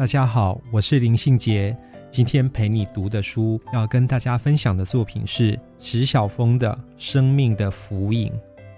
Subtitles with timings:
[0.00, 1.76] 大家好，我是林信杰。
[2.10, 8.32] 今天陪你读的书，要跟大家分享的作品是石晓峰的《生命的浮影》。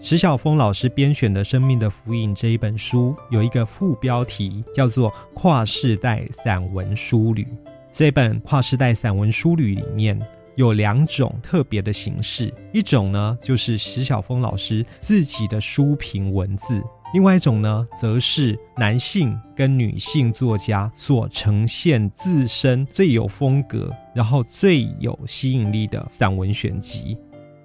[0.00, 7.42] 石晓峰老师编选的《生命的浮影》这一本书，有一个副标题叫做《跨世代散文书旅》。
[7.90, 10.16] 这本跨世代散文书旅里面
[10.54, 16.80] 有两种特别的形式，一种呢就是石晓峰老师自己的书评文字。
[17.14, 27.16] 另外一种呢，则是男性跟女性作家所呈现自身最有风格，然后最有吸引力的散文选集。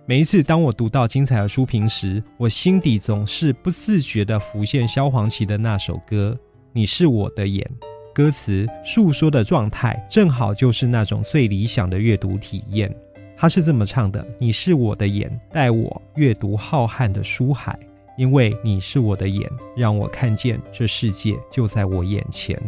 [0.05, 6.37] 每一次当我读到精彩的书评时，我心底总是不自觉地浮现萧煌奇的那首歌
[6.71, 7.69] 《你是我的眼》。
[8.13, 12.93] 歌词诉说的状态，正好就是那种最理想的阅读体验。
[13.35, 17.77] 他是这么唱的：“你是我的眼，带我阅读浩瀚的书海。”
[18.17, 22.59] 因为你是我的眼，让我看见这世界就在我眼前。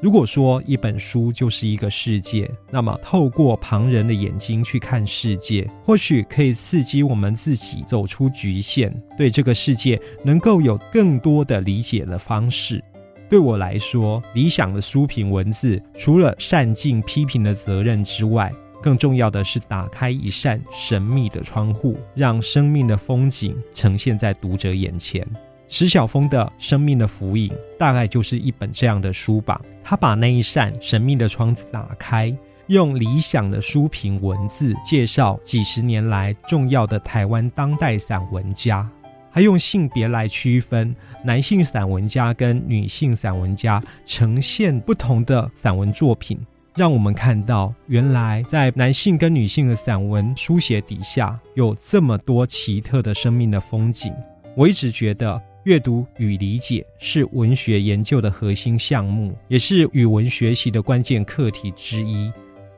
[0.00, 12.84] 如果说一本书就是一个世界，那么透过旁人的眼睛去看世界，或许可以刺激我们自己走出局限，对这个世界能够有更多的理解的方式。
[13.30, 18.52] 对我来说，理想的书评文字，除了善尽批评的责任之外，
[18.84, 25.26] 更重要的是，打开一扇神秘的窗户，让生命的风景呈现在读者眼前。
[25.70, 29.58] 石晓峰的《生命的浮影》大概就是一本这样的书吧。
[29.82, 32.30] 他把那一扇神秘的窗子打开，
[32.66, 38.86] 用理想的书评文字介绍几十年来重要的台湾当代散文家，
[39.30, 46.38] 还用性别来区分男性散文家跟女性散文家，呈现不同的散文作品。
[46.76, 54.12] 让我们看到，原来在男性跟女性的散文书写底下，有这么多奇特的生命的风景。
[54.56, 62.28] 我一直觉得，阅读与理解是文学研究的核心项目，也是语文学习的关键课题之一。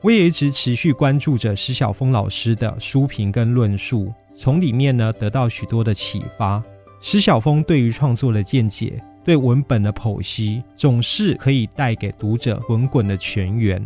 [0.02, 6.62] 我也一直持续关注着石晓峰老师的书评跟论述，从里面呢得到许多的启发。
[7.00, 9.02] 石晓峰对于创作的见解。
[9.26, 13.84] 对文本的剖析总是可以带给读者滚滚的泉源，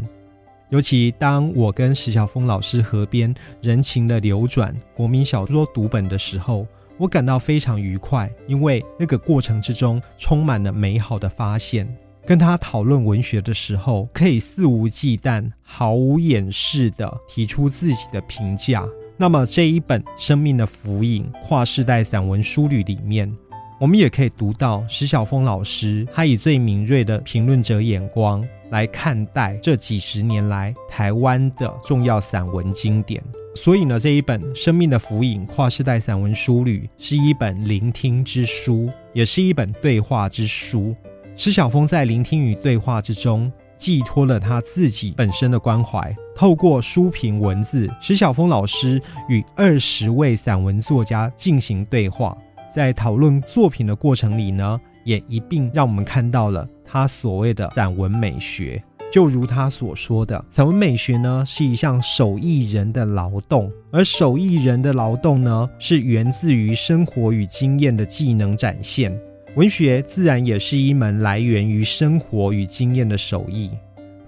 [0.68, 6.66] 尤其当我跟石晓峰老师合编《人情的流转》国民小说读本的时候，
[6.98, 11.88] 我感到非常愉快，因为那个过程之中充满了美好的发现。
[12.26, 18.86] 跟他讨论文学的时候，可以肆无忌惮、毫无掩饰地提出自己的评价。
[19.16, 23.34] 那么这一本《生命的浮影》跨世代散文书旅里面。
[23.80, 33.22] 我们也可以读到石晓峰老师，他以最敏锐的评论者眼光来看待这几十年来台湾的重要散文经典。
[33.54, 40.94] 所以呢，这一本《生命的浮影》跨世代散文书旅是一本聆听之书，也是一本对话之书。
[41.34, 46.14] 石晓峰在聆听与对话之中，寄托了他自己本身的关怀。
[46.36, 52.36] 透过书评文字，石晓峰老师与二十位散文作家进行对话。
[52.72, 58.82] 在讨论作品的过程里呢，也一并让我们看到了他所谓的散文美学。
[59.10, 69.12] 就如他所说的，散文美学呢是一项手艺人的劳动，而手艺人的劳动呢是源自于生活与经验的技能展现。
[69.56, 73.68] 文学自然也是一门来源于生活与经验的手艺，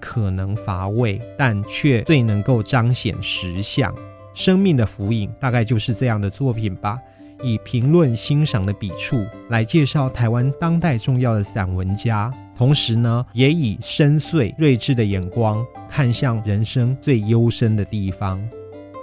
[0.01, 3.95] 可能乏味，但却最能够彰显实相。
[4.33, 6.99] 生命的浮影大概就是这样的作品吧。
[7.43, 18.41] 以评论欣赏的笔触来介绍台湾当代重要的散文家，同时呢，也以深邃睿智的眼光看向人生最幽深的地方。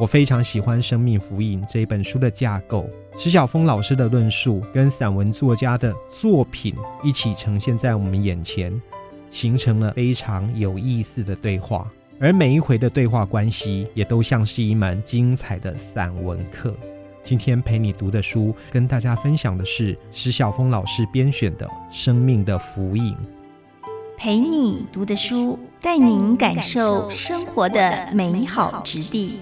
[0.01, 2.89] 我非常喜欢《生命浮影》这一本书的架构，
[3.19, 8.73] 石晓峰老师的论述跟散文作家的作品一起呈现在我们眼前，
[9.31, 11.87] 形成了非常有意思的对话。
[12.19, 16.75] 而每一回的对话关系，也都像是一门精彩的散文课。
[17.23, 23.15] 今天陪你读的书，跟大家分享的是石晓峰老师编选的《生命的福音》。
[24.17, 29.41] 陪你读的书，带您感受生活的美好之地。